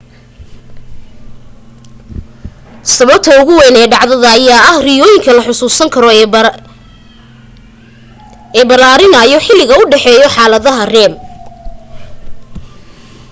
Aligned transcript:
sababta 2.95 3.31
ugu 3.41 3.53
wayn 3.61 3.75
ee 3.81 3.87
dhacdada 3.93 4.29
ayaa 4.37 4.61
ah 4.71 4.77
riyooyinka 4.87 5.29
la 5.35 5.41
xusuusan 5.47 5.89
karo 5.95 6.09
ee 8.59 8.65
balaarinaayo 8.69 9.37
xiliga 9.45 9.73
u 9.81 9.85
dhexeeyo 9.91 10.27
xaaladaha 10.35 10.83
rem 10.93 11.13